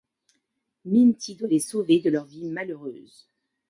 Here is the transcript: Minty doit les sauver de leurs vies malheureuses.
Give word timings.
Minty 0.83 1.35
doit 1.35 1.47
les 1.47 1.59
sauver 1.59 1.99
de 1.99 2.09
leurs 2.09 2.25
vies 2.25 2.49
malheureuses. 2.49 3.29